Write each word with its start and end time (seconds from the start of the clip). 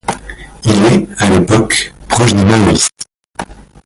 Il 0.63 0.85
est, 0.87 1.07
à 1.21 1.29
l'époque, 1.29 1.93
proche 2.09 2.33
des 2.33 2.43
maoïstes. 2.43 3.05